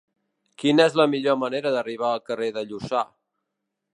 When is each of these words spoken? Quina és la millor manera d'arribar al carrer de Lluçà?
Quina 0.63 0.87
és 0.91 0.95
la 0.99 1.05
millor 1.11 1.37
manera 1.43 1.75
d'arribar 1.77 2.09
al 2.15 2.25
carrer 2.31 2.49
de 2.57 2.65
Lluçà? 2.71 3.07